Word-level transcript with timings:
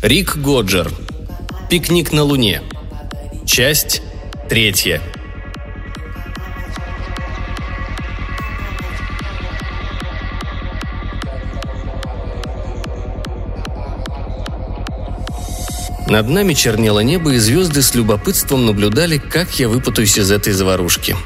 Рик 0.00 0.36
Годжер. 0.36 0.92
Пикник 1.68 2.12
на 2.12 2.22
Луне. 2.22 2.62
Часть 3.44 4.00
третья. 4.48 5.02
Над 16.06 16.28
нами 16.28 16.54
чернело 16.54 17.00
небо, 17.00 17.32
и 17.32 17.38
звезды 17.38 17.82
с 17.82 17.96
любопытством 17.96 18.66
наблюдали, 18.66 19.18
как 19.18 19.58
я 19.58 19.68
выпутаюсь 19.68 20.16
из 20.16 20.30
этой 20.30 20.52
заварушки. 20.52 21.16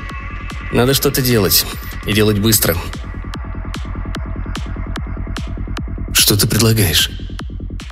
Надо 0.72 0.94
что-то 0.94 1.20
делать. 1.20 1.66
И 2.06 2.14
делать 2.14 2.38
быстро. 2.38 2.74
Что 6.14 6.38
ты 6.38 6.48
предлагаешь? 6.48 7.10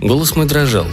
Голос 0.00 0.34
мой 0.36 0.46
дрожал. 0.46 0.86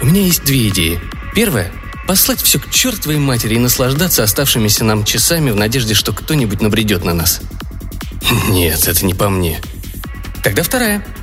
У 0.00 0.06
меня 0.06 0.22
есть 0.22 0.44
две 0.44 0.68
идеи. 0.68 1.00
Первая– 1.34 1.72
послать 2.06 2.40
все 2.40 2.58
к 2.58 2.70
чертовой 2.70 3.18
матери 3.18 3.56
и 3.56 3.58
наслаждаться 3.58 4.22
оставшимися 4.22 4.84
нам 4.84 5.04
часами 5.04 5.50
в 5.50 5.56
надежде, 5.56 5.94
что 5.94 6.12
кто-нибудь 6.12 6.62
набредет 6.62 7.04
на 7.04 7.14
нас. 7.14 7.40
Нет, 8.48 8.86
это 8.88 9.04
не 9.04 9.14
по 9.14 9.28
мне. 9.28 9.60
Тогда 10.42 10.62
вторая– 10.62 11.04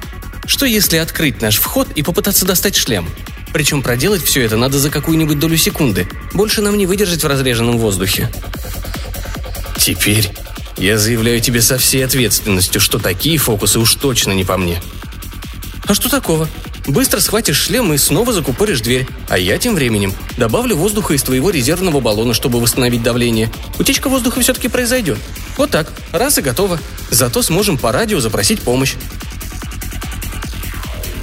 что 0.47 0.65
если 0.65 0.97
открыть 0.97 1.41
наш 1.41 1.57
вход 1.57 1.87
и 1.95 2.03
попытаться 2.03 2.45
достать 2.45 2.75
шлем? 2.75 3.09
Причем 3.51 3.81
проделать 3.81 4.21
все 4.21 4.41
это 4.41 4.57
надо 4.57 4.79
за 4.79 4.89
какую-нибудь 4.89 5.39
долю 5.39 5.57
секунды. 5.57 6.07
Больше 6.33 6.61
нам 6.61 6.77
не 6.77 6.85
выдержать 6.85 7.23
в 7.23 7.27
разреженном 7.27 7.77
воздухе. 7.77 8.31
Теперь 9.77 10.29
я 10.77 10.97
заявляю 10.97 11.39
тебе 11.41 11.61
со 11.61 11.77
всей 11.77 12.05
ответственностью, 12.05 12.79
что 12.79 12.99
такие 12.99 13.37
фокусы 13.37 13.79
уж 13.79 13.95
точно 13.95 14.33
не 14.33 14.43
по 14.43 14.57
мне. 14.57 14.81
А 15.87 15.93
что 15.93 16.09
такого? 16.09 16.47
Быстро 16.87 17.19
схватишь 17.19 17.57
шлем 17.57 17.93
и 17.93 17.97
снова 17.97 18.33
закупоришь 18.33 18.81
дверь. 18.81 19.07
А 19.27 19.37
я 19.37 19.57
тем 19.57 19.75
временем 19.75 20.13
добавлю 20.37 20.75
воздуха 20.75 21.13
из 21.13 21.23
твоего 21.23 21.49
резервного 21.49 21.99
баллона, 21.99 22.33
чтобы 22.33 22.59
восстановить 22.59 23.03
давление. 23.03 23.51
Утечка 23.79 24.09
воздуха 24.09 24.41
все-таки 24.41 24.67
произойдет. 24.67 25.17
Вот 25.57 25.71
так. 25.71 25.91
Раз 26.11 26.37
и 26.37 26.41
готово. 26.41 26.79
Зато 27.09 27.41
сможем 27.41 27.77
по 27.77 27.91
радио 27.91 28.19
запросить 28.19 28.61
помощь. 28.61 28.95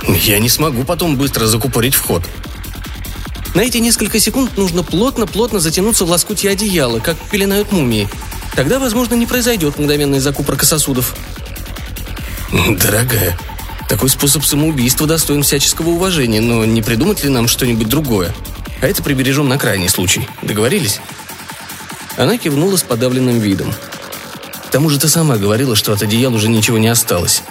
Я 0.08 0.38
не 0.38 0.48
смогу 0.48 0.84
потом 0.84 1.16
быстро 1.16 1.46
закупорить 1.46 1.94
вход. 1.94 2.22
На 3.54 3.60
эти 3.60 3.78
несколько 3.78 4.18
секунд 4.18 4.56
нужно 4.56 4.82
плотно-плотно 4.82 5.60
затянуться 5.60 6.04
в 6.04 6.10
лоскутье 6.10 6.50
одеяла, 6.50 7.00
как 7.00 7.16
пеленают 7.30 7.70
мумии. 7.70 8.08
Тогда, 8.54 8.78
возможно, 8.78 9.14
не 9.14 9.26
произойдет 9.26 9.78
мгновенная 9.78 10.20
закупорка 10.20 10.64
сосудов. 10.64 11.14
Дорогая, 12.52 13.38
такой 13.92 14.08
способ 14.08 14.42
самоубийства 14.42 15.06
достоин 15.06 15.42
всяческого 15.42 15.90
уважения, 15.90 16.40
но 16.40 16.64
не 16.64 16.80
придумать 16.80 17.22
ли 17.24 17.28
нам 17.28 17.46
что-нибудь 17.46 17.90
другое? 17.90 18.34
А 18.80 18.86
это 18.86 19.02
прибережем 19.02 19.50
на 19.50 19.58
крайний 19.58 19.90
случай. 19.90 20.26
Договорились? 20.40 20.98
Она 22.16 22.38
кивнула 22.38 22.78
с 22.78 22.82
подавленным 22.82 23.38
видом. 23.38 23.70
К 24.66 24.70
тому 24.70 24.88
же 24.88 24.98
ты 24.98 25.08
сама 25.08 25.36
говорила, 25.36 25.76
что 25.76 25.92
от 25.92 26.02
одеяла 26.02 26.36
уже 26.36 26.48
ничего 26.48 26.78
не 26.78 26.88
осталось. 26.88 27.42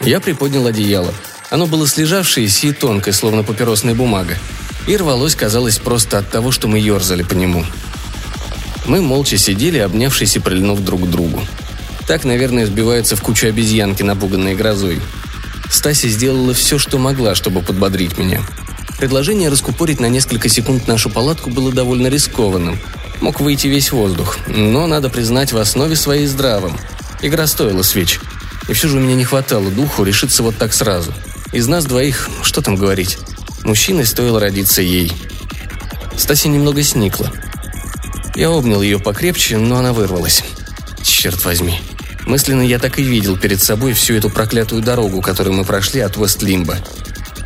Я 0.00 0.20
приподнял 0.20 0.66
одеяло. 0.66 1.12
Оно 1.50 1.66
было 1.66 1.86
слежавшееся 1.86 2.68
и 2.68 2.72
тонкое, 2.72 3.12
словно 3.12 3.42
папиросная 3.42 3.94
бумага. 3.94 4.38
И 4.86 4.96
рвалось, 4.96 5.34
казалось, 5.34 5.76
просто 5.76 6.16
от 6.16 6.30
того, 6.30 6.50
что 6.50 6.66
мы 6.66 6.78
ерзали 6.78 7.24
по 7.24 7.34
нему. 7.34 7.62
Мы 8.86 9.02
молча 9.02 9.36
сидели, 9.36 9.76
обнявшись 9.76 10.36
и 10.36 10.38
прильнув 10.38 10.80
друг 10.80 11.02
к 11.02 11.10
другу. 11.10 11.42
Так, 12.06 12.24
наверное, 12.24 12.64
сбиваются 12.64 13.16
в 13.16 13.20
кучу 13.20 13.48
обезьянки, 13.48 14.02
напуганные 14.02 14.54
грозой. 14.54 14.98
Стася 15.70 16.08
сделала 16.08 16.54
все, 16.54 16.78
что 16.78 16.98
могла, 16.98 17.34
чтобы 17.34 17.62
подбодрить 17.62 18.18
меня. 18.18 18.42
Предложение 18.98 19.50
раскупорить 19.50 20.00
на 20.00 20.06
несколько 20.08 20.48
секунд 20.48 20.86
нашу 20.86 21.10
палатку 21.10 21.50
было 21.50 21.72
довольно 21.72 22.06
рискованным. 22.06 22.78
Мог 23.20 23.40
выйти 23.40 23.66
весь 23.66 23.92
воздух, 23.92 24.38
но, 24.46 24.86
надо 24.86 25.10
признать, 25.10 25.52
в 25.52 25.58
основе 25.58 25.96
своей 25.96 26.26
здравым. 26.26 26.76
Игра 27.22 27.46
стоила 27.46 27.82
свеч. 27.82 28.20
И 28.68 28.72
все 28.72 28.88
же 28.88 28.96
у 28.96 29.00
меня 29.00 29.14
не 29.14 29.24
хватало 29.24 29.70
духу 29.70 30.04
решиться 30.04 30.42
вот 30.42 30.56
так 30.56 30.72
сразу– 30.72 31.12
из 31.52 31.68
нас 31.68 31.86
двоих, 31.86 32.28
что 32.42 32.60
там 32.60 32.76
говорить, 32.76 33.18
мужчиной 33.64 34.04
стоило 34.04 34.40
родиться 34.40 34.82
ей. 34.82 35.10
Стася 36.16 36.48
немного 36.48 36.82
сникла. 36.82 37.32
Я 38.34 38.50
обнял 38.50 38.82
ее 38.82 38.98
покрепче, 38.98 39.56
но 39.56 39.78
она 39.78 39.92
вырвалась. 39.92 40.44
Черт 41.02 41.42
возьми. 41.44 41.80
Мысленно 42.26 42.62
я 42.62 42.78
так 42.78 42.98
и 42.98 43.02
видел 43.02 43.38
перед 43.38 43.62
собой 43.62 43.94
всю 43.94 44.14
эту 44.14 44.28
проклятую 44.28 44.82
дорогу, 44.82 45.22
которую 45.22 45.56
мы 45.56 45.64
прошли 45.64 46.00
от 46.00 46.16
Вест-Лимба. 46.16 46.76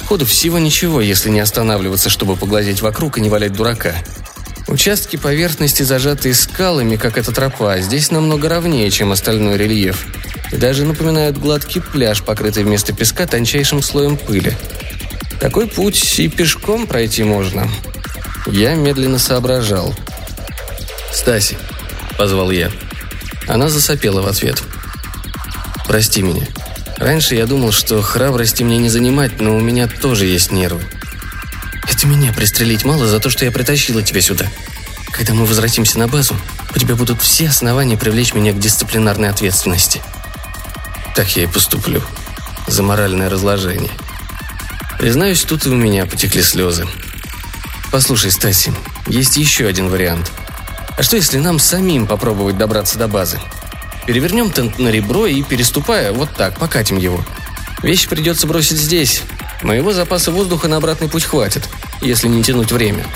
Ходу 0.09 0.27
всего 0.27 0.59
ничего, 0.59 1.01
если 1.01 1.31
не 1.31 1.41
останавливаться, 1.41 2.11
чтобы 2.11 2.37
поглазеть 2.37 2.83
вокруг 2.83 3.19
и 3.19 3.21
не 3.21 3.29
валять 3.29 3.53
дурака. 3.53 3.95
Участки 4.67 5.17
поверхности, 5.17 5.83
зажатые 5.83 6.35
скалами, 6.35 6.97
как 6.97 7.19
эта 7.19 7.31
тропа, 7.33 7.79
здесь 7.81 8.11
намного 8.11 8.49
ровнее, 8.49 8.91
чем 8.91 9.13
остальной 9.13 9.57
рельеф– 9.57 10.07
и 10.53 10.57
даже 10.57 10.85
напоминают 10.85 11.39
гладкий 11.39 11.81
пляж, 11.81 12.23
покрытый 12.23 12.65
вместо 12.65 12.93
песка 12.93 13.27
тончайшим 13.27 13.83
слоем 13.83 14.17
пыли. 14.17 14.57
Такой 15.41 15.67
путь 15.67 16.19
и 16.19 16.29
пешком 16.29 16.87
пройти 16.87 17.23
можно. 17.23 17.69
Я 18.47 18.75
медленно 18.75 19.19
соображал. 19.19 19.95
«Стаси»,— 21.13 21.57
позвал 22.19 22.51
я. 22.51 22.71
Она 23.51 23.69
засопела 23.69 24.23
в 24.23 24.29
ответ. 24.29 24.63
«Прости 25.85 26.23
меня. 26.23 26.47
Раньше 26.99 27.35
я 27.35 27.47
думал, 27.47 27.73
что 27.73 28.01
храбрости 28.01 28.63
мне 28.63 28.79
не 28.79 28.89
занимать, 28.89 29.41
но 29.41 29.57
у 29.57 29.61
меня 29.61 29.89
тоже 29.89 30.27
есть 30.27 30.53
нервы. 30.53 30.85
Это 31.91 32.07
меня 32.07 32.33
пристрелить 32.33 32.85
мало 32.85 33.09
за 33.09 33.19
то, 33.19 33.29
что 33.29 33.45
я 33.45 33.51
притащила 33.51 34.05
тебя 34.05 34.21
сюда. 34.21 34.47
Когда 35.11 35.35
мы 35.35 35.47
возвратимся 35.47 35.99
на 35.99 36.07
базу, 36.07 36.37
у 36.73 36.79
тебя 36.79 36.95
будут 36.95 37.21
все 37.21 37.49
основания 37.49 37.97
привлечь 37.97 38.35
меня 38.35 38.53
к 38.53 38.61
дисциплинарной 38.61 39.31
ответственности». 39.31 40.01
Так 41.17 41.37
я 41.37 41.43
и 41.43 41.47
поступлю. 41.49 42.03
За 42.69 42.85
моральное 42.85 43.29
разложение. 43.29 43.91
Признаюсь, 44.97 45.43
тут 45.43 45.67
и 45.67 45.71
у 45.71 45.75
меня 45.75 46.07
потекли 46.07 46.43
слезы. 46.43 46.87
Послушай, 47.91 48.31
Стаси, 48.31 48.73
есть 49.09 49.37
еще 49.37 49.67
один 49.67 49.89
вариант. 49.89 50.31
А 51.01 51.03
что 51.03 51.17
если 51.17 51.39
нам 51.39 51.59
самим 51.59 52.07
попробовать 52.07 52.59
добраться 52.59 52.99
до 52.99 53.09
базы? 53.09 53.41
Перевернем 54.05 54.51
тент 54.51 54.79
на 54.79 54.89
ребро 54.89 55.25
и, 55.25 55.43
переступая, 55.43 56.13
вот 56.13 56.29
так, 56.37 56.59
покатим 56.59 56.99
его. 56.99 57.25
Вещи 57.83 58.07
придется 58.07 58.47
бросить 58.47 58.77
здесь. 58.77 59.23
Моего 59.63 59.95
запаса 59.95 60.31
воздуха 60.31 60.69
на 60.69 60.77
обратный 60.77 61.09
путь 61.09 61.25
хватит, 61.25 61.67
если 62.03 62.29
не 62.29 62.43
тянуть 62.43 62.71
время. 62.71 63.07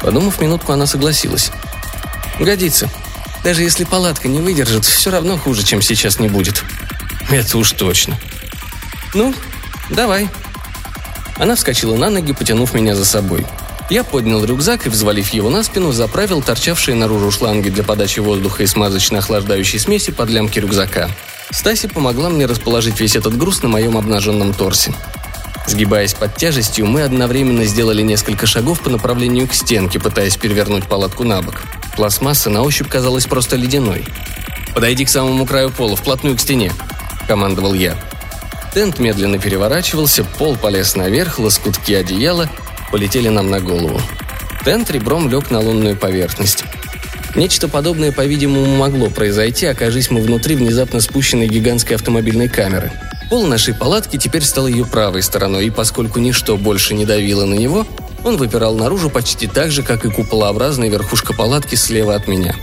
Подумав 0.00 0.40
минутку, 0.40 0.72
она 0.72 0.86
согласилась. 0.86 1.52
«Годится. 2.40 2.90
Даже 3.44 3.62
если 3.62 3.84
палатка 3.84 4.26
не 4.26 4.40
выдержит, 4.40 4.84
все 4.84 5.12
равно 5.12 5.38
хуже, 5.38 5.62
чем 5.62 5.82
сейчас 5.82 6.18
не 6.18 6.26
будет. 6.26 6.64
Это 7.30 7.58
уж 7.58 7.70
точно. 7.70 8.18
Ну, 9.14 9.32
давай. 9.88 10.28
Она 11.36 11.54
вскочила 11.54 11.94
на 11.94 12.10
ноги, 12.10 12.32
потянув 12.32 12.74
меня 12.74 12.96
за 12.96 13.04
собой. 13.04 13.46
Я 13.90 14.02
поднял 14.02 14.42
рюкзак 14.42 14.86
и, 14.86 14.88
взвалив 14.88 15.28
его 15.30 15.50
на 15.50 15.62
спину, 15.62 15.92
заправил 15.92 16.42
торчавшие 16.42 16.94
наружу 16.94 17.30
шланги 17.30 17.68
для 17.68 17.84
подачи 17.84 18.20
воздуха 18.20 18.62
и 18.62 18.66
смазочно-охлаждающей 18.66 19.78
смеси 19.78 20.10
под 20.10 20.30
лямки 20.30 20.58
рюкзака. 20.58 21.10
Стаси 21.50 21.88
помогла 21.88 22.30
мне 22.30 22.46
расположить 22.46 22.98
весь 22.98 23.14
этот 23.14 23.36
груз 23.36 23.62
на 23.62 23.68
моем 23.68 23.98
обнаженном 23.98 24.54
торсе. 24.54 24.94
Сгибаясь 25.66 26.14
под 26.14 26.34
тяжестью, 26.36 26.86
мы 26.86 27.02
одновременно 27.02 27.64
сделали 27.66 28.02
несколько 28.02 28.46
шагов 28.46 28.80
по 28.80 28.90
направлению 28.90 29.48
к 29.48 29.54
стенке, 29.54 30.00
пытаясь 30.00 30.36
перевернуть 30.36 30.84
палатку 30.84 31.24
на 31.24 31.42
бок. 31.42 31.62
Пластмасса 31.94 32.48
на 32.50 32.62
ощупь 32.62 32.88
казалась 32.88 33.26
просто 33.26 33.56
ледяной. 33.56 34.04
«Подойди 34.74 35.04
к 35.04 35.10
самому 35.10 35.46
краю 35.46 35.70
пола, 35.70 35.94
вплотную 35.94 36.36
к 36.36 36.40
стене»,— 36.40 36.72
командовал 37.28 37.74
я. 37.74 37.96
Тент 38.74 38.98
медленно 38.98 39.38
переворачивался, 39.38 40.24
пол 40.24 40.56
полез 40.56 40.96
наверх, 40.96 41.38
лоскутки 41.38 41.92
одеяла 41.92 42.50
полетели 42.94 43.28
нам 43.28 43.50
на 43.50 43.58
голову. 43.58 44.00
Тент 44.64 44.88
ребром 44.92 45.28
лег 45.28 45.50
на 45.50 45.58
лунную 45.58 45.96
поверхность. 45.96 46.62
Нечто 47.34 47.66
подобное, 47.66 48.12
по-видимому, 48.12 48.76
могло 48.76 49.10
произойти, 49.10 49.66
окажись 49.66 50.12
мы 50.12 50.20
внутри 50.20 50.54
внезапно 50.54 51.00
спущенной 51.00 51.48
гигантской 51.48 51.96
автомобильной 51.96 52.48
камеры. 52.48 52.92
Пол 53.30 53.48
нашей 53.48 53.74
палатки 53.74 54.16
теперь 54.16 54.44
стал 54.44 54.68
ее 54.68 54.86
правой 54.86 55.24
стороной, 55.24 55.66
и 55.66 55.70
поскольку 55.70 56.20
ничто 56.20 56.56
больше 56.56 56.94
не 56.94 57.04
давило 57.04 57.44
на 57.46 57.54
него, 57.54 57.84
он 58.22 58.36
выпирал 58.36 58.76
наружу 58.76 59.10
почти 59.10 59.48
так 59.48 59.72
же, 59.72 59.82
как 59.82 60.04
и 60.04 60.10
куполообразная 60.10 60.88
верхушка 60.88 61.32
палатки 61.32 61.74
слева 61.74 62.14
от 62.14 62.28
меня. 62.28 62.54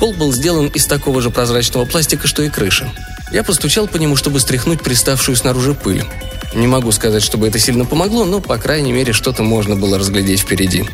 Пол 0.00 0.12
был 0.12 0.32
сделан 0.32 0.72
из 0.74 0.86
такого 0.86 1.22
же 1.22 1.30
прозрачного 1.30 1.84
пластика, 1.84 2.26
что 2.26 2.42
и 2.42 2.48
крыша. 2.48 2.90
Я 3.30 3.44
постучал 3.44 3.86
по 3.86 3.96
нему, 3.98 4.16
чтобы 4.16 4.40
стряхнуть 4.40 4.82
приставшую 4.82 5.36
снаружи 5.36 5.72
пыль. 5.72 6.04
Не 6.54 6.66
могу 6.66 6.92
сказать, 6.92 7.22
чтобы 7.22 7.48
это 7.48 7.58
сильно 7.58 7.84
помогло, 7.84 8.24
но, 8.24 8.40
по 8.40 8.58
крайней 8.58 8.92
мере, 8.92 9.12
что-то 9.12 9.42
можно 9.42 9.74
было 9.74 9.98
разглядеть 9.98 10.40
впереди. 10.40 10.84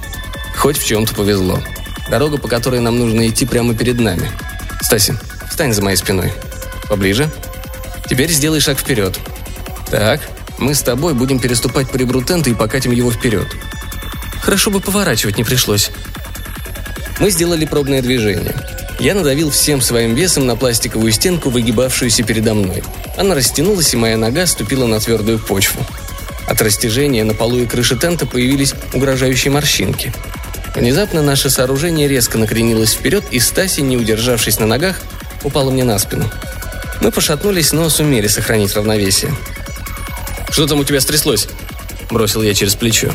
Хоть 0.56 0.78
в 0.78 0.87
чем-то 0.87 1.14
повезло. 1.14 1.60
Дорога, 2.10 2.38
по 2.38 2.49
которой 2.49 2.81
нам 2.81 2.99
нужно 2.99 3.28
идти 3.28 3.44
прямо 3.44 3.75
перед 3.75 3.99
нами. 3.99 4.31
Стаси, 4.81 5.14
встань 5.49 5.72
за 5.72 5.82
моей 5.82 5.96
спиной. 5.96 6.32
Поближе. 6.88 7.31
Теперь 8.08 8.31
сделай 8.31 8.60
шаг 8.60 8.78
вперед. 8.78 9.19
Так, 9.90 10.20
мы 10.58 10.75
с 10.75 10.82
тобой 10.82 11.14
будем 11.14 11.38
переступать 11.40 11.90
по 11.90 11.96
ребру 11.96 12.22
тента 12.22 12.50
и 12.50 12.55
покатим 12.55 12.93
его 12.93 13.10
вперед. 13.10 13.49
Хорошо 14.40 14.70
бы 14.70 14.81
поворачивать 14.81 15.38
не 15.38 15.44
пришлось. 15.44 15.90
Мы 17.19 17.31
сделали 17.31 17.66
пробное 17.66 18.00
движение. 18.00 18.55
Я 18.99 19.15
надавил 19.15 19.50
всем 19.50 19.81
своим 19.81 20.15
весом 20.15 20.47
на 20.47 20.56
пластиковую 20.56 21.12
стенку, 21.12 21.50
выгибавшуюся 21.50 22.25
передо 22.25 22.55
мной. 22.55 22.83
Она 23.17 23.37
растянулась, 23.37 23.95
и 23.95 23.97
моя 23.97 24.17
нога 24.17 24.45
ступила 24.47 24.87
на 24.87 24.99
твердую 24.99 25.39
почву. 25.39 25.87
От 26.49 26.61
растяжения 26.62 27.23
на 27.25 27.35
полу 27.35 27.59
и 27.59 27.67
крыше 27.67 27.95
тента 27.95 28.27
появились 28.27 28.75
угрожающие 28.93 29.53
морщинки. 29.53 30.12
Внезапно 30.75 31.23
наше 31.23 31.49
сооружение 31.49 32.09
резко 32.09 32.39
накренилось 32.39 32.93
вперед, 32.93 33.25
и 33.31 33.39
Стаси, 33.39 33.83
не 33.83 33.97
удержавшись 33.97 34.59
на 34.59 34.67
ногах, 34.67 35.01
упала 35.44 35.71
мне 35.71 35.85
на 35.85 35.99
спину. 35.99 36.29
Мы 37.01 37.12
пошатнулись, 37.12 37.73
но 37.73 37.89
сумели 37.91 38.27
сохранить 38.27 38.75
равновесие. 38.75 39.33
«Что 40.51 40.67
там 40.67 40.81
у 40.81 40.85
тебя 40.85 41.01
стряслось?»– 41.01 41.47
бросил 42.11 42.43
я 42.43 42.53
через 42.53 42.75
плечо. 42.75 43.12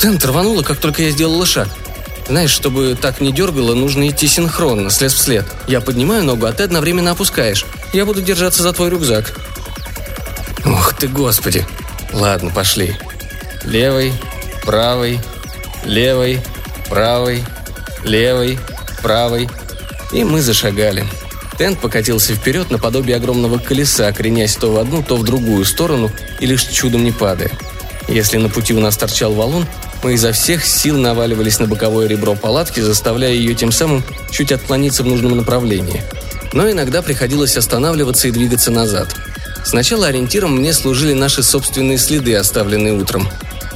Тент 0.00 0.24
рвануло, 0.24 0.62
как 0.62 0.78
только 0.78 1.02
я 1.02 1.10
сделала 1.10 1.44
шаг. 1.44 1.68
Знаешь, 2.28 2.50
чтобы 2.50 2.96
так 3.00 3.22
не 3.22 3.32
дергало, 3.32 3.74
нужно 3.74 4.08
идти 4.08 4.28
синхронно, 4.28 4.90
след 4.90 5.12
в 5.12 5.18
след. 5.18 5.46
Я 5.66 5.80
поднимаю 5.80 6.24
ногу, 6.24 6.44
а 6.44 6.52
ты 6.52 6.62
одновременно 6.62 7.12
опускаешь. 7.12 7.64
Я 7.94 8.04
буду 8.04 8.20
держаться 8.20 8.62
за 8.62 8.74
твой 8.74 8.90
рюкзак. 8.90 9.34
Ух 10.66 10.92
ты, 10.92 11.08
господи. 11.08 11.66
Ладно, 12.12 12.50
пошли. 12.50 12.96
Левый, 13.64 14.12
правый, 14.62 15.20
левый, 15.84 16.40
правый, 16.90 17.44
левый, 18.04 18.58
правый. 19.02 19.48
И 20.12 20.22
мы 20.22 20.42
зашагали. 20.42 21.06
Тент 21.58 21.80
покатился 21.80 22.34
вперед 22.34 22.70
наподобие 22.70 23.16
огромного 23.16 23.58
колеса, 23.58 24.12
кренясь 24.12 24.54
то 24.54 24.70
в 24.70 24.78
одну, 24.78 25.02
то 25.02 25.16
в 25.16 25.24
другую 25.24 25.64
сторону 25.64 26.10
и 26.40 26.46
лишь 26.46 26.64
чудом 26.64 27.04
не 27.04 27.10
падая. 27.10 27.50
Если 28.06 28.36
на 28.36 28.48
пути 28.48 28.74
у 28.74 28.80
нас 28.80 28.96
торчал 28.96 29.32
валун, 29.32 29.66
мы 30.02 30.14
изо 30.14 30.32
всех 30.32 30.64
сил 30.64 30.96
наваливались 30.96 31.58
на 31.58 31.66
боковое 31.66 32.06
ребро 32.06 32.34
палатки, 32.34 32.80
заставляя 32.80 33.32
ее 33.32 33.54
тем 33.54 33.72
самым 33.72 34.04
чуть 34.30 34.52
отклониться 34.52 35.02
в 35.02 35.06
нужном 35.06 35.36
направлении. 35.36 36.02
Но 36.52 36.70
иногда 36.70 37.02
приходилось 37.02 37.56
останавливаться 37.56 38.28
и 38.28 38.32
двигаться 38.32 38.70
назад. 38.70 39.14
Сначала 39.64 40.06
ориентиром 40.06 40.56
мне 40.56 40.72
служили 40.72 41.12
наши 41.12 41.42
собственные 41.42 41.98
следы, 41.98 42.34
оставленные 42.36 42.94
утром. 42.94 43.28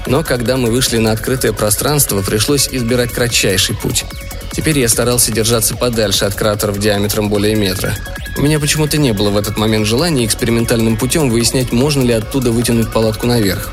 Но 0.06 0.22
когда 0.22 0.56
мы 0.56 0.70
вышли 0.70 0.98
на 0.98 1.12
открытое 1.12 1.52
пространство, 1.52 2.22
пришлось 2.22 2.68
избирать 2.68 3.12
кратчайший 3.12 3.76
путь. 3.76 4.04
Теперь 4.52 4.78
я 4.78 4.88
старался 4.88 5.32
держаться 5.32 5.76
подальше 5.76 6.24
от 6.24 6.34
кратеров 6.34 6.78
диаметром 6.78 7.28
более 7.28 7.54
метра. 7.54 7.94
У 8.36 8.42
меня 8.42 8.58
почему-то 8.58 8.98
не 8.98 9.12
было 9.12 9.30
в 9.30 9.36
этот 9.36 9.56
момент 9.58 9.86
желания 9.86 10.24
экспериментальным 10.24 10.96
путем 10.96 11.30
выяснять, 11.30 11.72
можно 11.72 12.02
ли 12.02 12.12
оттуда 12.12 12.50
вытянуть 12.50 12.92
палатку 12.92 13.26
наверх. 13.26 13.72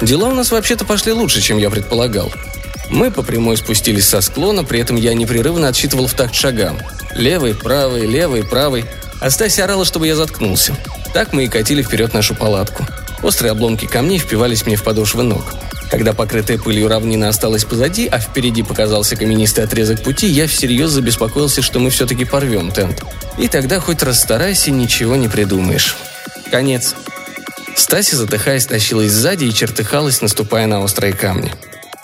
Дела 0.00 0.28
у 0.28 0.34
нас 0.34 0.50
вообще-то 0.50 0.84
пошли 0.84 1.12
лучше, 1.12 1.40
чем 1.40 1.58
я 1.58 1.70
предполагал. 1.70 2.32
Мы 2.90 3.10
по 3.10 3.22
прямой 3.22 3.56
спустились 3.56 4.06
со 4.06 4.20
склона, 4.20 4.64
при 4.64 4.80
этом 4.80 4.96
я 4.96 5.12
непрерывно 5.14 5.68
отсчитывал 5.68 6.06
в 6.06 6.14
такт 6.14 6.34
шагам. 6.34 6.78
Левый, 7.14 7.54
правый, 7.54 8.06
левый, 8.06 8.44
правый. 8.44 8.84
А 9.20 9.28
орала, 9.62 9.84
чтобы 9.84 10.06
я 10.06 10.14
заткнулся. 10.14 10.76
Так 11.12 11.32
мы 11.32 11.44
и 11.44 11.48
катили 11.48 11.82
вперед 11.82 12.14
нашу 12.14 12.34
палатку. 12.34 12.86
Острые 13.22 13.50
обломки 13.50 13.86
камней 13.86 14.18
впивались 14.18 14.64
мне 14.64 14.76
в 14.76 14.84
подошвы 14.84 15.24
ног. 15.24 15.44
Когда 15.90 16.12
покрытая 16.12 16.58
пылью 16.58 16.88
равнина 16.88 17.28
осталась 17.28 17.64
позади, 17.64 18.06
а 18.06 18.20
впереди 18.20 18.62
показался 18.62 19.16
каменистый 19.16 19.64
отрезок 19.64 20.02
пути, 20.02 20.26
я 20.26 20.46
всерьез 20.46 20.90
забеспокоился, 20.90 21.62
что 21.62 21.80
мы 21.80 21.90
все-таки 21.90 22.24
порвем 22.24 22.70
тент. 22.70 23.02
И 23.38 23.48
тогда 23.48 23.80
хоть 23.80 24.02
расстарайся, 24.02 24.70
ничего 24.70 25.16
не 25.16 25.28
придумаешь. 25.28 25.96
Конец. 26.50 26.94
Стаси, 27.78 28.16
затыхаясь, 28.16 28.66
тащилась 28.66 29.12
сзади 29.12 29.44
и 29.44 29.54
чертыхалась, 29.54 30.20
наступая 30.20 30.66
на 30.66 30.80
острые 30.80 31.12
камни. 31.12 31.52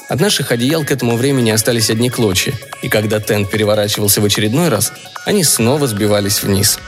От 0.09 0.21
наших 0.21 0.53
одеял 0.53 0.85
к 0.85 0.93
этому 0.93 1.17
времени 1.17 1.51
остались 1.51 1.91
одни 1.91 2.11
клочья, 2.11 2.55
и 2.83 2.89
когда 2.89 3.21
тент 3.21 3.51
переворачивался 3.51 4.21
в 4.21 4.25
очередной 4.25 4.69
раз, 4.69 4.93
они 5.25 5.43
снова 5.43 5.89
сбивались 5.89 6.43
вниз. 6.43 6.79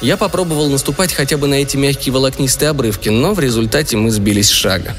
Я 0.00 0.16
попробовал 0.16 0.70
наступать 0.70 1.12
хотя 1.12 1.36
бы 1.36 1.46
на 1.48 1.56
эти 1.56 1.76
мягкие 1.76 2.14
волокнистые 2.14 2.70
обрывки, 2.70 3.10
но 3.10 3.34
в 3.34 3.40
результате 3.40 3.98
мы 3.98 4.10
сбились 4.10 4.48
с 4.48 4.52
шага. 4.52 4.96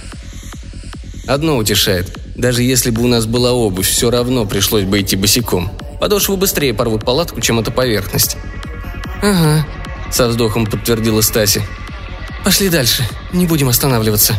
Одно 1.27 1.57
утешает. 1.57 2.15
Даже 2.35 2.61
если 2.61 2.91
бы 2.91 3.01
у 3.01 3.07
нас 3.07 3.25
была 3.25 3.53
обувь, 3.53 3.89
все 3.89 4.11
равно 4.11 4.45
пришлось 4.45 4.83
бы 4.83 5.01
идти 5.01 5.15
босиком. 5.15 5.71
Подошвы 5.99 6.37
быстрее 6.37 6.75
порвут 6.75 7.03
палатку, 7.03 7.41
чем 7.41 7.59
эта 7.59 7.71
поверхность. 7.71 8.37
«Ага»,— 9.23 9.65
со 10.11 10.27
вздохом 10.27 10.67
подтвердила 10.67 11.21
Стаси. 11.21 11.63
Пошли 12.43 12.69
дальше, 12.69 13.07
не 13.33 13.45
будем 13.45 13.69
останавливаться. 13.69 14.33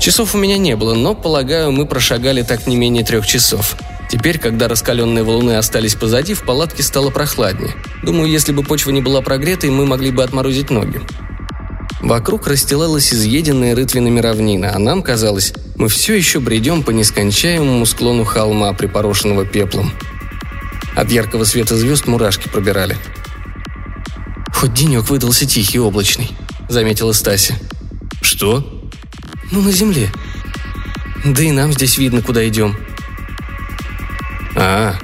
Часов 0.00 0.34
у 0.34 0.38
меня 0.38 0.58
не 0.58 0.76
было, 0.76 0.94
но, 0.94 1.14
полагаю, 1.14 1.72
мы 1.72 1.86
прошагали 1.86 2.42
так 2.42 2.66
не 2.66 2.76
менее 2.76 3.04
трех 3.04 3.26
часов. 3.26 3.76
Теперь, 4.08 4.38
когда 4.38 4.68
раскаленные 4.68 5.24
волны 5.24 5.56
остались 5.56 5.94
позади, 5.94 6.34
в 6.34 6.44
палатке 6.44 6.82
стало 6.82 7.10
прохладнее. 7.10 7.74
Думаю, 8.02 8.30
если 8.30 8.52
бы 8.52 8.62
почва 8.62 8.90
не 8.90 9.00
была 9.00 9.22
прогретой, 9.22 9.70
мы 9.70 9.86
могли 9.86 10.10
бы 10.10 10.22
отморозить 10.22 10.70
ноги. 10.70 11.00
Вокруг 12.00 12.46
расстилалась 12.46 13.12
изъеденная 13.12 13.74
рытвинами 13.74 14.20
равнина, 14.20 14.72
а 14.74 14.78
нам 14.78 15.02
казалось, 15.02 15.54
мы 15.76 15.88
все 15.88 16.14
еще 16.14 16.40
бредем 16.40 16.82
по 16.82 16.90
нескончаемому 16.90 17.86
склону 17.86 18.24
холма, 18.24 18.72
припорошенного 18.72 19.46
пеплом. 19.46 19.92
От 20.94 21.10
яркого 21.10 21.44
света 21.44 21.76
звезд 21.76 22.06
мурашки 22.06 22.48
пробирали. 22.48 22.96
«Хоть 24.52 24.74
денек 24.74 25.08
выдался 25.08 25.46
тихий, 25.46 25.78
облачный», 25.78 26.30
заметила 26.72 27.12
Стася. 27.12 27.58
«Что?» 28.20 28.82
«Ну, 29.50 29.60
на 29.60 29.72
земле. 29.72 30.10
Да 31.24 31.42
и 31.42 31.50
нам 31.52 31.72
здесь 31.72 31.98
видно, 31.98 32.22
куда 32.22 32.46
идем». 32.48 32.76
«А, 34.56 34.96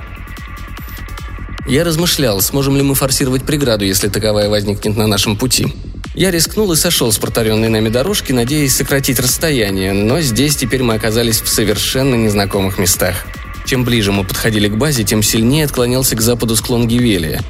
я 1.68 1.84
размышлял, 1.84 2.40
сможем 2.40 2.76
ли 2.76 2.82
мы 2.82 2.94
форсировать 2.94 3.42
преграду, 3.42 3.84
если 3.84 4.08
таковая 4.08 4.48
возникнет 4.48 4.96
на 4.96 5.06
нашем 5.06 5.36
пути. 5.36 5.66
Я 6.14 6.30
рискнул 6.30 6.72
и 6.72 6.76
сошел 6.76 7.12
с 7.12 7.18
протаренной 7.18 7.68
нами 7.68 7.90
дорожки, 7.90 8.32
надеясь 8.32 8.74
сократить 8.74 9.20
расстояние, 9.20 9.92
но 9.92 10.22
здесь 10.22 10.56
теперь 10.56 10.82
мы 10.82 10.94
оказались 10.94 11.42
в 11.42 11.48
совершенно 11.48 12.14
незнакомых 12.14 12.78
местах. 12.78 13.26
Чем 13.66 13.84
ближе 13.84 14.12
мы 14.12 14.24
подходили 14.24 14.68
к 14.68 14.78
базе, 14.78 15.04
тем 15.04 15.22
сильнее 15.22 15.66
отклонялся 15.66 16.16
к 16.16 16.22
западу 16.22 16.56
склон 16.56 16.88
Гивелия. 16.88 17.42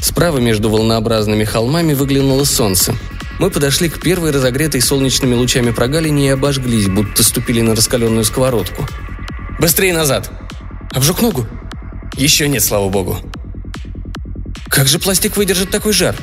Справа 0.00 0.38
между 0.38 0.70
волнообразными 0.70 1.44
холмами 1.44 1.92
выглянуло 1.92 2.44
солнце. 2.44 2.94
Мы 3.38 3.50
подошли 3.50 3.88
к 3.88 4.00
первой 4.00 4.30
разогретой 4.30 4.80
солнечными 4.80 5.34
лучами 5.34 5.70
прогалине 5.70 6.28
и 6.28 6.30
обожглись, 6.30 6.86
будто 6.86 7.24
ступили 7.24 7.60
на 7.60 7.74
раскаленную 7.74 8.24
сковородку. 8.24 8.86
«Быстрее 9.58 9.92
назад!» 9.92 10.30
«Обжег 10.92 11.20
ногу?» 11.20 11.46
«Еще 12.16 12.48
нет, 12.48 12.62
слава 12.62 12.88
богу!» 12.88 13.18
«Как 14.68 14.86
же 14.86 15.00
пластик 15.00 15.36
выдержит 15.36 15.70
такой 15.70 15.92
жар?» 15.92 16.14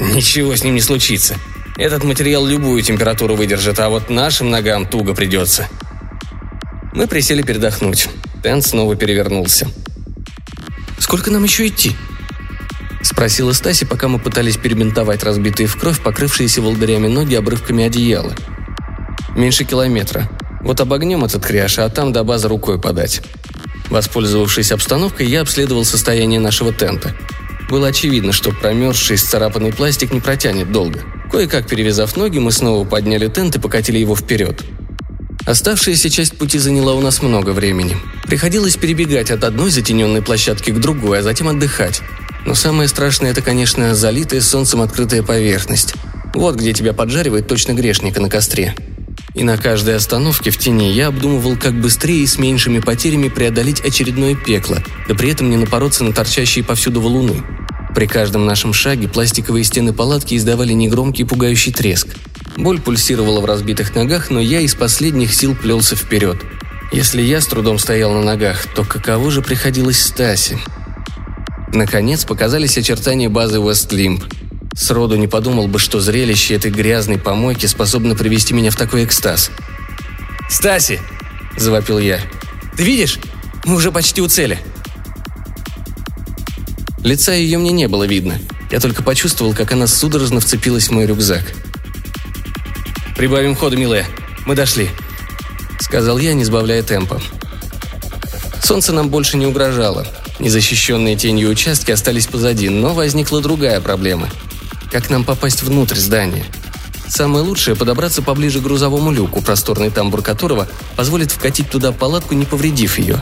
«Ничего 0.00 0.56
с 0.56 0.64
ним 0.64 0.74
не 0.74 0.80
случится. 0.80 1.36
Этот 1.76 2.04
материал 2.04 2.46
любую 2.46 2.82
температуру 2.82 3.36
выдержит, 3.36 3.78
а 3.78 3.90
вот 3.90 4.08
нашим 4.08 4.50
ногам 4.50 4.86
туго 4.86 5.14
придется». 5.14 5.68
Мы 6.94 7.06
присели 7.06 7.42
передохнуть. 7.42 8.08
Тент 8.42 8.64
снова 8.64 8.96
перевернулся. 8.96 9.68
«Сколько 10.98 11.30
нам 11.30 11.44
еще 11.44 11.68
идти?»– 11.68 11.94
спросила 13.08 13.52
Стаси, 13.52 13.86
пока 13.86 14.06
мы 14.08 14.18
пытались 14.18 14.58
перебинтовать 14.58 15.24
разбитые 15.24 15.66
в 15.66 15.76
кровь, 15.76 16.00
покрывшиеся 16.00 16.60
волдырями 16.60 17.08
ноги 17.08 17.34
обрывками 17.34 17.84
одеяла. 17.84 18.34
«Меньше 19.34 19.64
километра. 19.64 20.28
Вот 20.62 20.80
обогнем 20.80 21.24
этот 21.24 21.44
кряж, 21.44 21.78
а 21.78 21.88
там 21.88 22.12
до 22.12 22.22
базы 22.22 22.48
рукой 22.48 22.78
подать». 22.80 23.22
Воспользовавшись 23.88 24.72
обстановкой, 24.72 25.26
я 25.26 25.40
обследовал 25.40 25.86
состояние 25.86 26.38
нашего 26.38 26.72
тента. 26.72 27.14
Было 27.70 27.88
очевидно, 27.88 28.32
что 28.32 28.52
промерзший 28.52 29.16
сцарапанный 29.16 29.72
пластик 29.72 30.12
не 30.12 30.20
протянет 30.20 30.70
долго. 30.70 31.00
Кое-как 31.32 31.66
перевязав 31.66 32.14
ноги, 32.16 32.38
мы 32.38 32.52
снова 32.52 32.86
подняли 32.86 33.28
тент 33.28 33.56
и 33.56 33.58
покатили 33.58 33.98
его 33.98 34.14
вперед. 34.14 34.62
Оставшаяся 35.46 36.10
часть 36.10 36.36
пути 36.36 36.58
заняла 36.58 36.94
у 36.94 37.00
нас 37.00 37.22
много 37.22 37.50
времени. 37.50 37.96
Приходилось 38.24 38.76
перебегать 38.76 39.30
от 39.30 39.44
одной 39.44 39.70
затененной 39.70 40.20
площадки 40.20 40.70
к 40.70 40.78
другой, 40.78 41.20
а 41.20 41.22
затем 41.22 41.48
отдыхать. 41.48 42.02
Но 42.46 42.54
самое 42.54 42.88
страшное– 42.88 43.30
это, 43.32 43.42
конечно, 43.42 43.94
залитая 43.94 44.40
солнцем 44.40 44.80
открытая 44.80 45.22
поверхность. 45.22 45.94
Вот 46.34 46.56
где 46.56 46.72
тебя 46.72 46.92
поджаривает 46.92 47.46
точно 47.46 47.72
грешника 47.72 48.20
на 48.20 48.28
костре. 48.30 48.74
И 49.34 49.44
на 49.44 49.56
каждой 49.56 49.96
остановке 49.96 50.50
в 50.50 50.58
тени 50.58 50.92
я 50.92 51.08
обдумывал, 51.08 51.56
как 51.56 51.80
быстрее 51.80 52.22
и 52.22 52.26
с 52.26 52.38
меньшими 52.38 52.80
потерями 52.80 53.28
преодолеть 53.28 53.80
очередное 53.80 54.34
пекло, 54.34 54.78
да 55.06 55.14
при 55.14 55.30
этом 55.30 55.50
не 55.50 55.56
напороться 55.56 56.04
на 56.04 56.12
торчащие 56.12 56.64
повсюду 56.64 57.00
валуны. 57.00 57.44
При 57.94 58.06
каждом 58.06 58.46
нашем 58.46 58.72
шаге 58.72 59.08
пластиковые 59.08 59.64
стены 59.64 59.92
палатки 59.92 60.36
издавали 60.36 60.72
негромкий 60.72 61.24
пугающий 61.24 61.72
треск. 61.72 62.08
Боль 62.56 62.80
пульсировала 62.80 63.40
в 63.40 63.44
разбитых 63.44 63.94
ногах, 63.94 64.30
но 64.30 64.40
я 64.40 64.60
из 64.60 64.74
последних 64.74 65.32
сил 65.32 65.54
плелся 65.54 65.96
вперед. 65.96 66.38
Если 66.90 67.22
я 67.22 67.40
с 67.40 67.46
трудом 67.46 67.78
стоял 67.78 68.12
на 68.12 68.22
ногах, 68.22 68.66
то 68.74 68.84
каково 68.84 69.30
же 69.30 69.42
приходилось 69.42 70.00
Стасе? 70.00 70.58
Наконец 71.72 72.24
показались 72.24 72.78
очертания 72.78 73.28
базы 73.28 73.58
Вестлимп. 73.58 74.24
Сроду 74.74 75.16
не 75.16 75.26
подумал 75.26 75.68
бы, 75.68 75.78
что 75.78 76.00
зрелище 76.00 76.54
этой 76.54 76.70
грязной 76.70 77.18
помойки 77.18 77.66
способно 77.66 78.14
привести 78.14 78.54
меня 78.54 78.70
в 78.70 78.76
такой 78.76 79.04
экстаз. 79.04 79.50
«Стаси!»– 80.48 81.00
завопил 81.56 81.98
я. 81.98 82.20
«Ты 82.76 82.84
видишь? 82.84 83.18
Мы 83.64 83.74
уже 83.74 83.92
почти 83.92 84.22
у 84.22 84.28
цели!» 84.28 84.58
Лица 87.04 87.32
ее 87.32 87.58
мне 87.58 87.72
не 87.72 87.88
было 87.88 88.04
видно. 88.04 88.38
Я 88.70 88.80
только 88.80 89.02
почувствовал, 89.02 89.54
как 89.54 89.72
она 89.72 89.86
судорожно 89.86 90.40
вцепилась 90.40 90.88
в 90.88 90.92
мой 90.92 91.06
рюкзак. 91.06 91.42
«Прибавим 93.16 93.56
ходу, 93.56 93.76
милая. 93.76 94.06
Мы 94.46 94.54
дошли»,— 94.54 94.90
сказал 95.80 96.18
я, 96.18 96.34
не 96.34 96.44
сбавляя 96.44 96.82
темпа. 96.82 97.20
Солнце 98.62 98.92
нам 98.92 99.08
больше 99.08 99.36
не 99.36 99.46
угрожало. 99.46 100.06
Незащищенные 100.38 101.16
тенью 101.16 101.50
участки 101.50 101.90
остались 101.90 102.26
позади, 102.26 102.68
но 102.68 102.94
возникла 102.94 103.40
другая 103.40 103.80
проблема. 103.80 104.28
Как 104.90 105.10
нам 105.10 105.24
попасть 105.24 105.62
внутрь 105.62 105.96
здания? 105.96 106.44
Самое 107.08 107.44
лучшее– 107.44 107.74
подобраться 107.76 108.22
поближе 108.22 108.60
к 108.60 108.62
грузовому 108.62 109.10
люку, 109.10 109.40
просторный 109.40 109.90
тамбур 109.90 110.22
которого 110.22 110.68
позволит 110.96 111.32
вкатить 111.32 111.70
туда 111.70 111.90
палатку, 111.90 112.34
не 112.34 112.44
повредив 112.44 112.98
ее. 112.98 113.20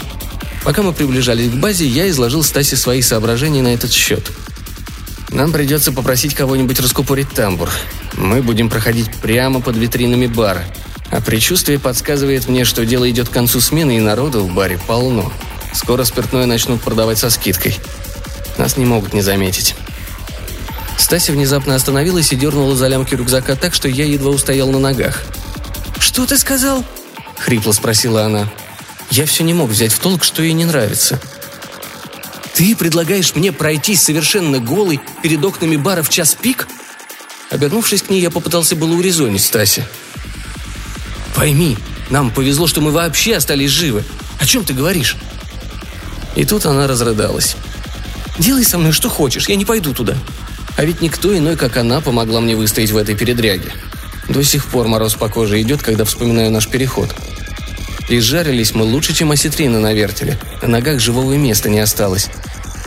Пока 0.65 0.83
мы 0.83 0.93
приближались 0.93 1.51
к 1.51 1.55
базе, 1.55 1.87
я 1.87 2.09
изложил 2.11 2.43
Стасе 2.43 2.77
свои 2.77 3.01
соображения 3.01 3.63
на 3.63 3.69
этот 3.69 3.93
счет. 3.93 4.33
Нам 5.31 5.53
придется 5.53 5.93
попросить 5.93 6.35
кого-нибудь 6.35 6.81
раскупорить 6.81 7.31
тамбур. 7.31 7.71
Мы 8.17 8.43
будем 8.43 8.69
проходить 8.69 9.15
прямо 9.23 9.61
под 9.61 9.77
витринами 9.77 10.27
бара. 10.27 10.65
А 11.11 11.21
предчувствие 11.21 11.79
подсказывает 11.79 12.49
мне, 12.49 12.65
что 12.65 12.85
дело 12.85 13.09
идет 13.09 13.29
к 13.29 13.33
концу 13.33 13.61
смены, 13.61 13.97
и 13.97 14.01
народу 14.01 14.41
в 14.41 14.53
баре 14.53 14.79
полно. 14.87 15.33
Скоро 15.77 16.05
спиртное 16.05 16.47
начнут 16.47 16.81
продавать 16.81 17.19
со 17.19 17.29
скидкой. 17.29 17.79
Нас 18.57 18.79
не 18.79 18.87
могут 18.87 19.13
не 19.13 19.21
заметить. 19.21 19.75
Стася 20.97 21.33
внезапно 21.33 21.75
остановилась 21.75 22.33
и 22.33 22.37
дернула 22.37 22.75
за 22.75 22.89
лямки 22.89 23.15
рюкзака 23.15 23.57
так, 23.57 23.75
что 23.75 23.87
я 23.87 24.07
едва 24.07 24.31
устоял 24.31 24.71
на 24.71 24.79
ногах. 24.79 25.23
«Что 25.99 26.25
ты 26.25 26.39
сказал?»— 26.39 26.83
хрипло 27.39 27.73
спросила 27.73 28.25
она. 28.25 28.51
Я 29.11 29.27
все 29.27 29.45
не 29.45 29.53
мог 29.53 29.69
взять 29.69 29.93
в 29.93 29.99
толк, 29.99 30.25
что 30.25 30.43
ей 30.43 30.55
не 30.55 30.65
нравится. 30.65 31.21
«Ты 32.55 32.75
предлагаешь 32.75 33.35
мне 33.35 33.53
пройтись 33.53 34.03
совершенно 34.03 34.59
голый 34.59 34.99
перед 35.23 35.45
окнами 35.45 35.77
бара 35.77 36.03
в 36.03 36.09
час 36.09 36.35
пик?» 36.35 36.67
Обернувшись 37.51 38.03
к 38.03 38.09
ней, 38.09 38.23
я 38.23 38.31
попытался 38.31 38.77
было 38.77 38.95
урезонить 38.95 39.45
Стаси. 39.45 39.85
«Пойми, 41.35 41.77
нам 42.09 42.31
повезло, 42.31 42.67
что 42.67 42.81
мы 42.81 42.93
вообще 42.93 43.37
остались 43.37 43.71
живы. 43.71 44.05
О 44.41 44.47
чем 44.47 44.65
ты 44.65 44.73
говоришь?» 44.73 45.17
И 46.37 46.45
тут 46.45 46.67
она 46.67 46.87
разрыдалась. 46.87 47.57
«Делай 48.39 48.65
со 48.65 48.79
мной 48.79 48.93
что 48.93 49.09
хочешь, 49.09 49.49
я 49.49 49.57
не 49.57 49.65
пойду 49.65 49.93
туда». 49.93 50.17
А 50.77 50.85
ведь 50.85 51.01
никто 51.01 51.37
иной, 51.37 51.57
как 51.57 51.79
она, 51.79 52.01
помогла 52.01 52.41
мне 52.41 52.55
выстоять 52.55 52.91
в 52.91 52.97
этой 52.99 53.17
передряге. 53.17 53.73
До 54.29 54.43
сих 54.45 54.67
пор 54.67 54.89
мороз 54.89 55.15
по 55.15 55.29
коже 55.29 55.61
идет, 55.63 55.83
когда 55.83 56.05
вспоминаю 56.05 56.51
наш 56.51 56.69
переход. 56.69 57.15
Изжарились 58.09 58.75
мы 58.75 58.85
лучше, 58.85 59.15
чем 59.15 59.31
осетрины 59.31 59.79
на 59.79 59.95
вертеле. 59.95 60.39
На 60.63 60.69
ногах 60.69 61.01
живого 61.01 61.33
места 61.33 61.71
не 61.71 61.81
осталось. 61.81 62.29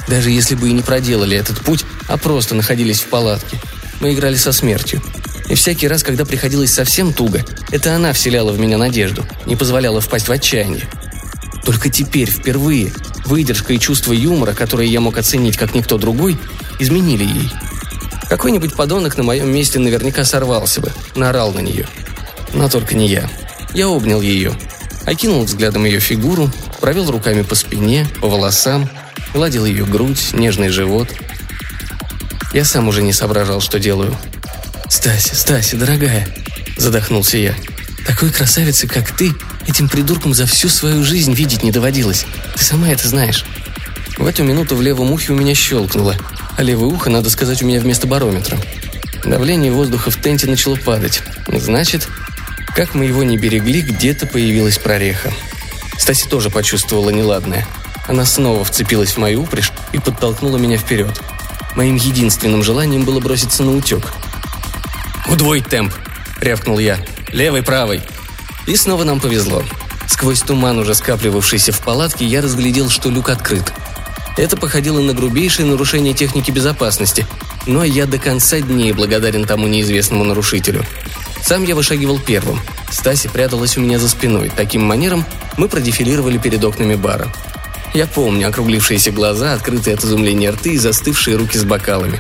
Даже 0.08 0.30
если 0.30 0.56
бы 0.56 0.70
и 0.70 0.74
не 0.74 0.82
проделали 0.82 1.36
этот 1.36 1.62
путь, 1.62 1.84
а 2.08 2.18
просто 2.18 2.56
находились 2.56 3.02
в 3.02 3.08
палатке. 3.08 3.60
Мы 4.00 4.14
играли 4.14 4.36
со 4.36 4.52
смертью. 4.52 5.02
И 5.50 5.56
всякий 5.56 5.88
раз, 5.88 6.04
когда 6.04 6.26
приходилось 6.26 6.72
совсем 6.72 7.12
туго, 7.12 7.44
это 7.72 7.96
она 7.96 8.14
вселяла 8.14 8.52
в 8.52 8.60
меня 8.60 8.78
надежду, 8.78 9.26
не 9.46 9.56
позволяла 9.56 10.00
впасть 10.00 10.28
в 10.28 10.32
отчаяние. 10.32 10.88
Только 11.66 11.90
теперь, 11.90 12.30
впервые, 12.30 12.94
выдержка 13.30 13.74
и 13.74 13.80
чувство 13.80 14.12
юмора, 14.12 14.54
которые 14.54 14.92
я 14.92 15.00
мог 15.00 15.18
оценить 15.18 15.56
как 15.56 15.76
никто 15.76 15.98
другой, 15.98 16.38
изменили 16.80 17.24
ей. 17.24 17.50
Какой-нибудь 18.28 18.76
подонок 18.76 19.18
на 19.18 19.24
моем 19.24 19.52
месте 19.52 19.80
наверняка 19.80 20.26
сорвался 20.26 20.82
бы, 20.82 20.92
наорал 21.16 21.54
на 21.54 21.60
нее. 21.60 21.88
Но 22.54 22.68
только 22.70 22.96
не 22.96 23.08
я. 23.08 23.30
Я 23.74 23.88
обнял 23.88 24.20
ее, 24.20 24.54
окинул 25.06 25.44
взглядом 25.44 25.86
ее 25.86 26.00
фигуру, 26.00 26.52
провел 26.82 27.10
руками 27.12 27.44
по 27.44 27.56
спине, 27.56 28.08
по 28.20 28.28
волосам, 28.28 28.90
гладил 29.34 29.66
ее 29.66 29.86
грудь, 29.86 30.34
нежный 30.34 30.70
живот. 30.70 31.10
Я 32.52 32.66
сам 32.66 32.88
уже 32.88 33.04
не 33.04 33.14
соображал, 33.14 33.62
что 33.62 33.80
делаю. 33.80 34.18
«Стася, 34.90 35.36
Стася, 35.36 35.78
дорогая!»– 35.78 36.28
задохнулся 36.78 37.38
я. 37.38 37.54
«Такой 38.08 38.32
красавицы, 38.32 38.88
как 38.88 39.12
ты, 39.12 39.32
этим 39.70 39.88
придурком 39.88 40.34
за 40.34 40.46
всю 40.46 40.68
свою 40.68 41.04
жизнь 41.04 41.34
видеть 41.34 41.64
не 41.64 41.72
доводилось. 41.72 42.26
Ты 42.56 42.64
сама 42.64 42.90
это 42.90 43.08
знаешь». 43.08 43.46
В 44.18 44.26
эту 44.26 44.44
минуту 44.44 44.76
в 44.76 44.82
левом 44.82 45.14
ухе 45.14 45.32
у 45.32 45.36
меня 45.36 45.56
щелкнуло, 45.56 46.18
а 46.58 46.62
левое 46.62 46.90
ухо, 46.90 47.10
надо 47.10 47.30
сказать, 47.30 47.64
у 47.64 47.66
меня 47.66 47.80
вместо 47.80 48.06
барометра. 48.06 48.58
Давление 49.24 49.72
воздуха 49.72 50.12
в 50.12 50.18
тенте 50.18 50.46
начало 50.48 50.76
падать. 50.76 51.24
Значит, 51.48 52.10
как 52.76 52.96
мы 52.96 53.06
его 53.06 53.24
не 53.24 53.38
берегли, 53.38 53.82
где-то 53.82 54.28
появилась 54.28 54.78
прореха. 54.78 55.32
Стаси 55.98 56.28
тоже 56.28 56.50
почувствовала 56.50 57.12
неладное. 57.12 57.66
Она 58.08 58.26
снова 58.26 58.66
вцепилась 58.66 59.12
в 59.12 59.18
мою 59.18 59.44
упряжь 59.44 59.72
и 59.94 60.00
подтолкнула 60.00 60.58
меня 60.58 60.78
вперед. 60.78 61.22
Моим 61.76 61.96
единственным 61.96 62.62
желанием 62.62 63.06
было 63.06 63.22
броситься 63.22 63.64
на 63.64 63.74
утек. 63.74 64.12
«Удвоить 65.30 65.70
темп!»— 65.70 65.94
рявкнул 66.42 66.78
я. 66.80 67.00
«Левый, 67.32 67.64
правый!» 67.64 68.02
И 68.70 68.76
снова 68.76 69.04
нам 69.04 69.20
повезло. 69.20 69.64
Сквозь 70.08 70.42
туман, 70.42 70.78
уже 70.78 70.94
скапливавшийся 70.94 71.72
в 71.72 71.82
палатке, 71.82 72.26
я 72.26 72.40
разглядел, 72.40 72.90
что 72.90 73.10
люк 73.10 73.30
открыт. 73.30 73.74
Это 74.38 74.58
походило 74.58 75.02
на 75.02 75.14
грубейшее 75.14 75.66
нарушение 75.66 76.14
техники 76.14 76.52
безопасности, 76.52 77.26
но 77.66 77.84
я 77.84 78.06
до 78.06 78.20
конца 78.20 78.62
дней 78.62 78.94
благодарен 78.94 79.46
тому 79.46 79.68
неизвестному 79.68 80.24
нарушителю. 80.24 80.86
Сам 81.42 81.64
я 81.64 81.74
вышагивал 81.74 82.20
первым. 82.20 82.60
Стаси 82.92 83.28
пряталась 83.28 83.76
у 83.76 83.82
меня 83.82 83.98
за 83.98 84.08
спиной. 84.08 84.52
Таким 84.56 84.84
манером 84.84 85.26
мы 85.58 85.68
продефилировали 85.68 86.38
перед 86.38 86.64
окнами 86.64 86.94
бара. 86.94 87.34
Я 87.96 88.06
помню 88.06 88.50
округлившиеся 88.50 89.12
глаза, 89.12 89.54
открытые 89.54 89.96
от 89.96 90.04
изумления 90.04 90.52
рты 90.52 90.74
и 90.74 90.78
застывшие 90.78 91.38
руки 91.38 91.58
с 91.58 91.64
бокалами. 91.64 92.20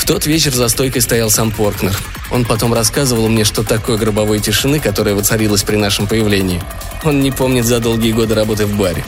В 0.00 0.06
тот 0.06 0.24
вечер 0.24 0.54
за 0.54 0.68
стойкой 0.70 1.02
стоял 1.02 1.28
сам 1.30 1.52
Поркнер. 1.52 1.94
Он 2.30 2.46
потом 2.46 2.72
рассказывал 2.72 3.28
мне, 3.28 3.44
что 3.44 3.62
такой 3.62 3.98
гробовой 3.98 4.40
тишины, 4.40 4.80
которая 4.80 5.14
воцарилась 5.14 5.62
при 5.62 5.76
нашем 5.76 6.06
появлении, 6.06 6.62
он 7.04 7.20
не 7.20 7.30
помнит 7.30 7.66
за 7.66 7.80
долгие 7.80 8.12
годы 8.12 8.34
работы 8.34 8.64
в 8.64 8.74
баре. 8.76 9.04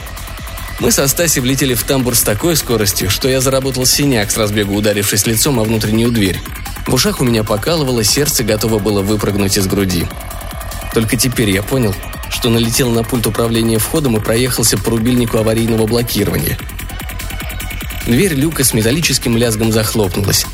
Мы 0.79 0.91
со 0.91 1.07
Стаси 1.07 1.39
влетели 1.39 1.73
в 1.73 1.83
тамбур 1.83 2.15
с 2.15 2.21
такой 2.21 2.55
скоростью, 2.55 3.09
что 3.09 3.27
я 3.27 3.41
заработал 3.41 3.87
синяк 3.87 4.29
с 4.29 4.37
разбегу, 4.37 4.75
ударившись 4.75 5.25
лицом 5.25 5.59
о 5.59 5.63
внутреннюю 5.63 6.11
дверь. 6.11 6.39
В 6.85 6.93
ушах 6.93 7.21
у 7.21 7.23
меня 7.23 7.43
покалывало, 7.43 8.03
сердце 8.03 8.43
готово 8.43 8.77
было 8.77 9.01
выпрыгнуть 9.01 9.57
из 9.57 9.65
груди. 9.65 10.05
Только 10.93 11.17
теперь 11.17 11.49
я 11.49 11.63
понял, 11.63 11.95
что 12.29 12.49
налетел 12.49 12.91
на 12.91 13.03
пульт 13.03 13.25
управления 13.25 13.79
входом 13.79 14.17
и 14.17 14.19
проехался 14.19 14.77
по 14.77 14.91
рубильнику 14.91 15.39
аварийного 15.39 15.87
блокирования. 15.87 16.59
Дверь 18.05 18.35
люка 18.35 18.63
с 18.63 18.73
металлическим 18.75 19.35
лязгом 19.37 19.71
захлопнулась. 19.71 20.45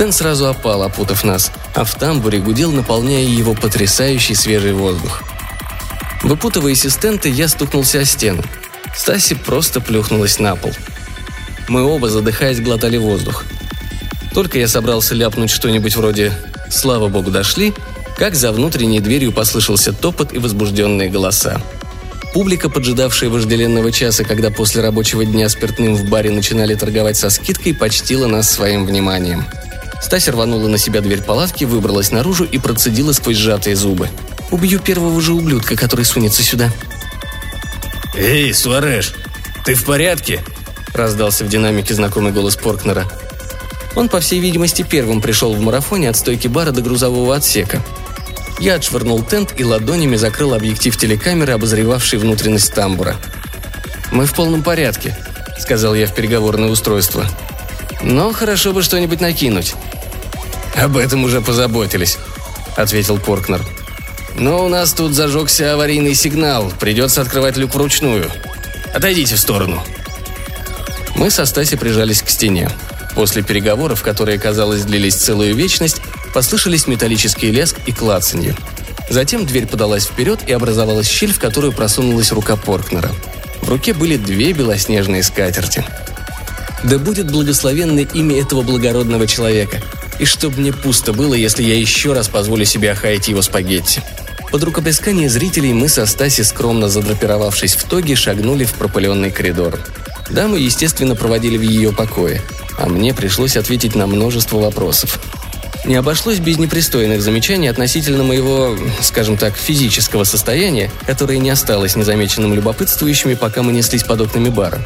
Тен 0.00 0.12
сразу 0.12 0.46
опал, 0.46 0.82
опутав 0.82 1.24
нас, 1.24 1.52
а 1.74 1.84
в 1.84 1.94
тамбуре 1.94 2.38
гудел, 2.38 2.72
наполняя 2.72 3.22
его 3.22 3.52
потрясающий 3.52 4.34
свежий 4.34 4.72
воздух. 4.72 5.22
Выпутываясь 6.22 6.86
из 6.86 6.96
тента, 6.96 7.28
я 7.28 7.48
стукнулся 7.48 8.00
о 8.00 8.06
стену. 8.06 8.42
Стаси 8.96 9.34
просто 9.34 9.82
плюхнулась 9.82 10.38
на 10.38 10.56
пол. 10.56 10.72
Мы 11.68 11.82
оба, 11.82 12.08
задыхаясь, 12.08 12.62
глотали 12.62 12.96
воздух. 12.96 13.44
Только 14.32 14.58
я 14.58 14.68
собрался 14.68 15.14
ляпнуть 15.14 15.50
что-нибудь 15.50 15.94
вроде 15.96 16.32
«Слава 16.70 17.08
богу, 17.08 17.30
дошли», 17.30 17.74
как 18.16 18.34
за 18.34 18.52
внутренней 18.52 19.00
дверью 19.00 19.32
послышался 19.32 19.92
топот 19.92 20.32
и 20.32 20.38
возбужденные 20.38 21.10
голоса. 21.10 21.60
Публика, 22.32 22.70
поджидавшая 22.70 23.28
вожделенного 23.28 23.92
часа, 23.92 24.24
когда 24.24 24.50
после 24.50 24.80
рабочего 24.80 25.26
дня 25.26 25.50
спиртным 25.50 25.94
в 25.94 26.08
баре 26.08 26.30
начинали 26.30 26.74
торговать 26.74 27.18
со 27.18 27.28
скидкой, 27.28 27.74
почтила 27.74 28.28
нас 28.28 28.50
своим 28.50 28.86
вниманием. 28.86 29.44
Стася 30.00 30.32
рванула 30.32 30.68
на 30.68 30.78
себя 30.78 31.00
дверь 31.00 31.22
палатки, 31.22 31.64
выбралась 31.64 32.10
наружу 32.10 32.44
и 32.44 32.58
процедила 32.58 33.12
сквозь 33.12 33.36
сжатые 33.36 33.76
зубы. 33.76 34.08
«Убью 34.50 34.80
первого 34.80 35.20
же 35.20 35.32
ублюдка, 35.32 35.76
который 35.76 36.04
сунется 36.04 36.42
сюда», 36.42 36.72
«Эй, 38.14 38.52
Суареш, 38.52 39.14
ты 39.64 39.74
в 39.74 39.84
порядке?»– 39.84 40.42
раздался 40.94 41.44
в 41.44 41.48
динамике 41.48 41.94
знакомый 41.94 42.32
голос 42.32 42.56
Поркнера. 42.56 43.06
Он, 43.94 44.08
по 44.08 44.20
всей 44.20 44.40
видимости, 44.40 44.84
первым 44.88 45.20
пришел 45.20 45.54
в 45.54 45.60
марафоне 45.60 46.10
от 46.10 46.16
стойки 46.16 46.48
бара 46.48 46.72
до 46.72 46.82
грузового 46.82 47.36
отсека. 47.36 47.82
Я 48.58 48.74
отшвырнул 48.74 49.22
тент 49.22 49.54
и 49.58 49.64
ладонями 49.64 50.16
закрыл 50.16 50.54
объектив 50.54 50.96
телекамеры, 50.96 51.52
обозревавший 51.52 52.18
внутренность 52.18 52.74
тамбура. 52.74 53.16
«Мы 54.10 54.26
в 54.26 54.34
полном 54.34 54.62
порядке»,– 54.62 55.16
сказал 55.58 55.94
я 55.94 56.06
в 56.06 56.14
переговорное 56.14 56.68
устройство. 56.68 57.24
«Но 58.02 58.32
хорошо 58.32 58.72
бы 58.72 58.82
что-нибудь 58.82 59.20
накинуть». 59.20 59.74
«Об 60.80 60.96
этом 60.96 61.24
уже 61.24 61.40
позаботились»,– 61.40 62.18
ответил 62.76 63.18
Поркнер. 63.18 63.60
Но 64.34 64.64
у 64.64 64.68
нас 64.68 64.92
тут 64.92 65.12
зажегся 65.12 65.74
аварийный 65.74 66.14
сигнал, 66.14 66.72
придется 66.80 67.20
открывать 67.20 67.56
люк 67.56 67.74
вручную. 67.74 68.30
Отойдите 68.94 69.34
в 69.34 69.40
сторону». 69.40 69.82
Мы 71.16 71.30
со 71.30 71.44
Стаси 71.44 71.76
прижались 71.76 72.22
к 72.22 72.30
стене. 72.30 72.70
После 73.14 73.42
переговоров, 73.42 74.02
которые, 74.02 74.38
казалось, 74.38 74.84
длились 74.84 75.16
целую 75.16 75.54
вечность, 75.54 76.00
послышались 76.32 76.86
металлический 76.86 77.50
лязг 77.50 77.76
и 77.86 77.92
клацанье. 77.92 78.56
Затем 79.10 79.44
дверь 79.44 79.66
подалась 79.66 80.06
вперед 80.06 80.40
и 80.46 80.52
образовалась 80.52 81.08
щель, 81.08 81.32
в 81.32 81.40
которую 81.40 81.72
просунулась 81.72 82.32
рука 82.32 82.56
Поркнера. 82.56 83.10
В 83.60 83.68
руке 83.68 83.92
были 83.92 84.16
две 84.16 84.52
белоснежные 84.52 85.24
скатерти. 85.24 85.84
Да 86.84 86.98
будет 86.98 87.30
благословенное 87.30 88.06
имя 88.14 88.40
этого 88.40 88.62
благородного 88.62 89.26
человека. 89.26 89.82
И 90.20 90.26
чтоб 90.26 90.54
мне 90.58 90.72
пусто 90.72 91.14
было, 91.14 91.32
если 91.32 91.62
я 91.62 91.74
еще 91.74 92.12
раз 92.12 92.28
позволю 92.28 92.66
себе 92.66 92.92
охаять 92.92 93.28
его 93.28 93.40
спагетти. 93.40 94.02
Под 94.52 94.62
рукоплескание 94.62 95.30
зрителей 95.30 95.72
мы 95.72 95.88
со 95.88 96.04
Стаси, 96.04 96.42
скромно 96.42 96.90
задрапировавшись 96.90 97.74
в 97.74 97.84
тоге, 97.88 98.16
шагнули 98.16 98.64
в 98.64 98.74
пропыленный 98.74 99.30
коридор. 99.30 99.80
Дамы, 100.28 100.58
естественно, 100.58 101.16
проводили 101.16 101.56
в 101.56 101.62
ее 101.62 101.92
покое, 101.92 102.42
а 102.78 102.86
мне 102.86 103.14
пришлось 103.14 103.56
ответить 103.56 103.94
на 103.94 104.06
множество 104.06 104.58
вопросов. 104.58 105.18
Не 105.86 105.94
обошлось 105.94 106.38
без 106.38 106.58
непристойных 106.58 107.22
замечаний 107.22 107.68
относительно 107.68 108.22
моего, 108.22 108.76
скажем 109.00 109.38
так, 109.38 109.56
физического 109.56 110.24
состояния, 110.24 110.90
которое 111.06 111.38
не 111.38 111.48
осталось 111.48 111.96
незамеченным 111.96 112.52
любопытствующими, 112.52 113.34
пока 113.34 113.62
мы 113.62 113.72
неслись 113.72 114.02
под 114.02 114.20
окнами 114.20 114.50
бара. 114.50 114.84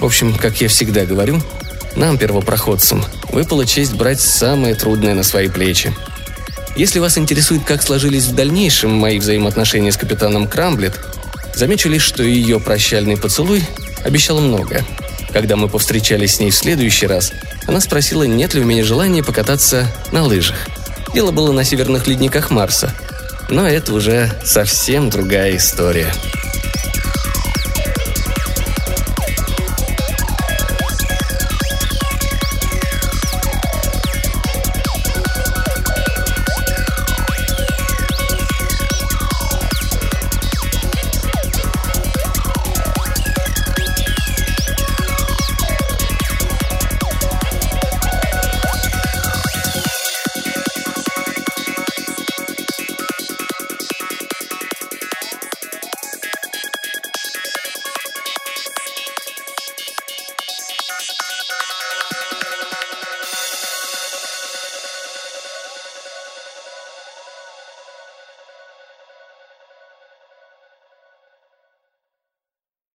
В 0.00 0.06
общем, 0.06 0.34
как 0.34 0.62
я 0.62 0.68
всегда 0.68 1.04
говорю, 1.04 1.42
нам, 1.96 2.18
первопроходцам, 2.18 3.04
выпала 3.30 3.66
честь 3.66 3.94
брать 3.94 4.20
самое 4.20 4.74
трудное 4.74 5.14
на 5.14 5.22
свои 5.22 5.48
плечи. 5.48 5.92
Если 6.76 6.98
вас 6.98 7.18
интересует, 7.18 7.64
как 7.64 7.82
сложились 7.82 8.24
в 8.24 8.34
дальнейшем 8.34 8.92
мои 8.92 9.18
взаимоотношения 9.18 9.92
с 9.92 9.96
капитаном 9.96 10.48
Крамблет, 10.48 10.98
замечу 11.54 11.88
лишь, 11.88 12.02
что 12.02 12.22
ее 12.22 12.60
прощальный 12.60 13.16
поцелуй 13.16 13.62
обещал 14.04 14.40
многое. 14.40 14.84
Когда 15.32 15.56
мы 15.56 15.68
повстречались 15.68 16.36
с 16.36 16.40
ней 16.40 16.50
в 16.50 16.54
следующий 16.54 17.06
раз, 17.06 17.32
она 17.66 17.80
спросила, 17.80 18.22
нет 18.24 18.54
ли 18.54 18.60
у 18.60 18.64
меня 18.64 18.84
желания 18.84 19.22
покататься 19.22 19.86
на 20.12 20.22
лыжах. 20.22 20.56
Дело 21.14 21.30
было 21.30 21.52
на 21.52 21.64
северных 21.64 22.06
ледниках 22.06 22.50
Марса. 22.50 22.94
Но 23.48 23.66
это 23.66 23.92
уже 23.92 24.30
совсем 24.44 25.10
другая 25.10 25.56
история. 25.56 26.12